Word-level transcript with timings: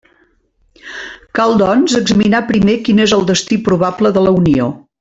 Cal, 1.39 1.53
doncs, 1.63 1.93
examinar 1.99 2.39
primer 2.47 2.79
quin 2.89 3.03
és 3.05 3.15
el 3.19 3.25
destí 3.33 3.59
probable 3.69 4.15
de 4.17 4.25
la 4.29 4.35
Unió. 4.41 4.73